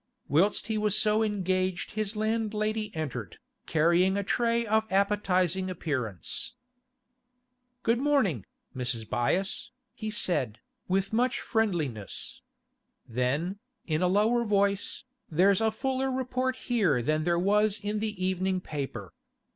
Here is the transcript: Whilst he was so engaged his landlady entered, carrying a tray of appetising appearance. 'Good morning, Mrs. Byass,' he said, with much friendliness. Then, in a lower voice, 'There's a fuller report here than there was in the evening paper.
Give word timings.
Whilst 0.27 0.65
he 0.65 0.79
was 0.79 0.97
so 0.97 1.21
engaged 1.21 1.91
his 1.91 2.15
landlady 2.15 2.89
entered, 2.95 3.37
carrying 3.67 4.17
a 4.17 4.23
tray 4.23 4.65
of 4.65 4.91
appetising 4.91 5.69
appearance. 5.69 6.53
'Good 7.83 7.99
morning, 7.99 8.47
Mrs. 8.75 9.07
Byass,' 9.07 9.69
he 9.93 10.09
said, 10.09 10.57
with 10.87 11.13
much 11.13 11.39
friendliness. 11.39 12.41
Then, 13.07 13.59
in 13.85 14.01
a 14.01 14.07
lower 14.07 14.43
voice, 14.43 15.03
'There's 15.29 15.61
a 15.61 15.69
fuller 15.69 16.09
report 16.11 16.55
here 16.55 17.03
than 17.03 17.23
there 17.23 17.37
was 17.37 17.79
in 17.79 17.99
the 17.99 18.25
evening 18.25 18.59
paper. 18.59 19.13